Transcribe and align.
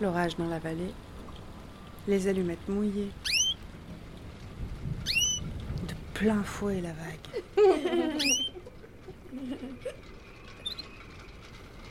L'orage 0.00 0.36
dans 0.36 0.48
la 0.48 0.58
vallée, 0.58 0.94
les 2.08 2.26
allumettes 2.26 2.66
mouillées. 2.68 3.10
De 5.86 5.94
plein 6.14 6.42
fouet 6.42 6.80
la 6.80 6.94
vague. 6.94 7.28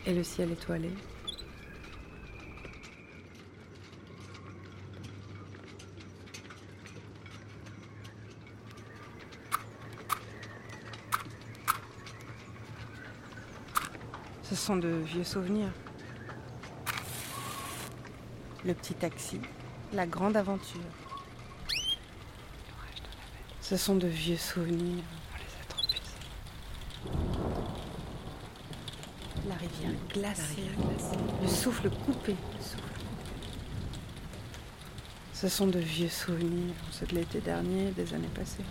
Et 0.08 0.14
le 0.14 0.23
ciel 0.23 0.52
étoilé. 0.52 0.90
Ce 14.41 14.55
sont 14.55 14.78
de 14.78 14.88
vieux 14.88 15.23
souvenirs. 15.23 15.70
Le 18.66 18.73
petit 18.73 18.94
taxi, 18.94 19.40
la 19.94 20.05
grande 20.05 20.36
aventure. 20.36 20.81
Ce 23.61 23.78
sont 23.78 23.95
de 23.95 24.08
vieux 24.08 24.36
souvenirs. 24.36 25.03
On 25.33 25.38
les 25.38 25.45
a 25.61 25.64
trop 25.70 25.86
usés. 25.86 26.20
La 29.48 29.56
rivière 29.56 29.94
glacée, 30.14 30.70
le 31.42 31.48
souffle 31.48 31.89
coupé. 31.89 32.36
Ce 35.33 35.48
sont 35.48 35.67
de 35.67 35.80
vieux 35.80 36.09
souvenirs, 36.09 36.76
ceux 36.92 37.05
de 37.05 37.16
l'été 37.16 37.39
dernier, 37.39 37.92
des 37.92 38.14
années 38.14 38.28
passées. 38.36 38.66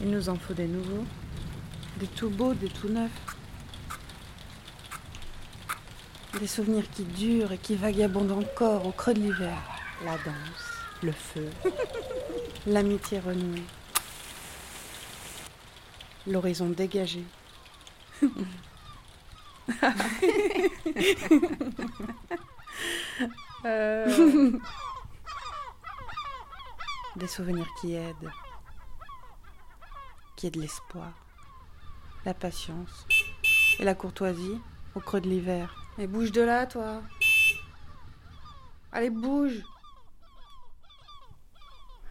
Il 0.00 0.10
nous 0.10 0.28
en 0.28 0.34
faut 0.34 0.54
des 0.54 0.66
nouveaux, 0.66 1.04
des 2.00 2.08
tout 2.08 2.30
beaux, 2.30 2.54
des 2.54 2.70
tout 2.70 2.88
neufs. 2.88 3.37
Des 6.40 6.46
souvenirs 6.46 6.88
qui 6.90 7.02
durent 7.02 7.52
et 7.52 7.58
qui 7.58 7.74
vagabondent 7.74 8.32
encore 8.32 8.86
au 8.86 8.92
creux 8.92 9.14
de 9.14 9.20
l'hiver. 9.20 9.56
La 10.04 10.12
danse, 10.18 10.72
le 11.02 11.10
feu, 11.10 11.50
l'amitié 12.66 13.18
renouée, 13.18 13.64
l'horizon 16.26 16.68
dégagé. 16.68 17.24
Euh. 23.64 24.52
Des 27.16 27.26
souvenirs 27.26 27.66
qui 27.80 27.94
aident, 27.94 28.30
qui 30.36 30.46
aident 30.46 30.56
l'espoir, 30.56 31.12
la 32.24 32.34
patience 32.34 33.06
et 33.80 33.84
la 33.84 33.96
courtoisie 33.96 34.60
au 34.94 35.00
creux 35.00 35.20
de 35.20 35.28
l'hiver. 35.28 35.87
Et 36.00 36.06
bouge 36.06 36.30
de 36.30 36.42
là, 36.42 36.64
toi. 36.64 37.02
Allez, 38.92 39.10
bouge. 39.10 39.64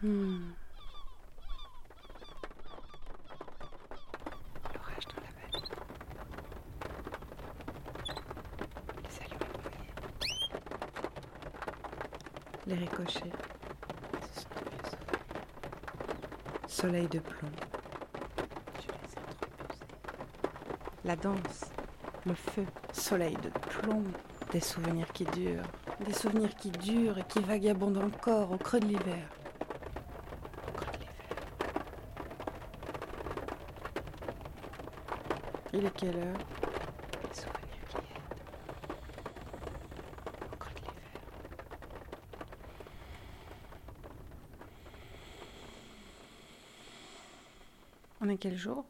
Hmm. 0.02 0.50
L'orage 4.74 5.06
dans 5.08 5.22
la 5.22 5.30
vallée. 5.40 5.62
Les 8.98 9.14
mouillées. 9.64 9.96
Les 12.66 12.74
ricochets. 12.74 13.32
Soleil 16.66 17.08
de 17.08 17.20
plomb. 17.20 17.50
La 21.06 21.16
danse. 21.16 21.70
Le 22.28 22.34
feu. 22.34 22.66
Soleil 22.92 23.36
de 23.42 23.48
plomb. 23.48 24.04
Des 24.52 24.60
souvenirs 24.60 25.10
qui 25.14 25.24
durent. 25.24 25.62
Des 26.04 26.12
souvenirs 26.12 26.54
qui 26.56 26.70
durent 26.70 27.16
et 27.16 27.22
qui 27.22 27.40
vagabondent 27.40 27.96
encore 27.96 28.52
au 28.52 28.58
creux 28.58 28.80
de 28.80 28.84
l'hiver. 28.84 29.26
Il 35.72 35.86
est 35.86 35.96
quelle 35.96 36.16
heure? 36.16 36.36
Souvenirs 37.32 37.88
qui. 37.88 37.96
Au 40.52 40.56
creux 40.58 40.74
de 40.74 40.80
l'hiver. 40.80 41.20
On 48.20 48.28
est 48.28 48.36
quel 48.36 48.56
jour? 48.58 48.84